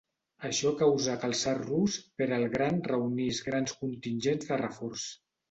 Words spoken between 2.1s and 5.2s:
Pere el Gran reunís grans contingents de reforç.